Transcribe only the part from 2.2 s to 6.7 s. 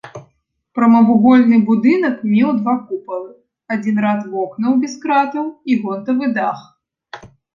меў два купалы, адзін рад вокнаў без кратаў і гонтавы дах.